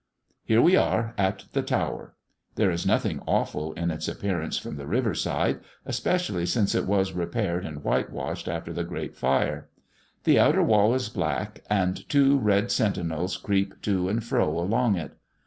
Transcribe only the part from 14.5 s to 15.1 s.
along